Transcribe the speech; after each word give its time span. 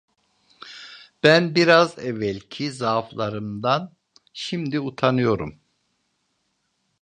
Ben 1.23 1.55
biraz 1.55 1.99
evvelki 1.99 2.71
zaaflarımdan 2.71 3.93
şimdi 4.33 4.79
utanıyorum. 4.79 5.59